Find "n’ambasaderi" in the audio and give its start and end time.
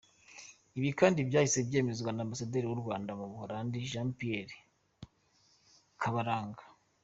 2.13-2.65